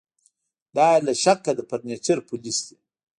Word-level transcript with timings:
دا 0.75 0.87
بې 0.93 0.99
له 1.05 1.13
شکه 1.23 1.51
د 1.55 1.59
فرنیچر 1.69 2.17
پولیس 2.27 2.57
دي 2.67 2.75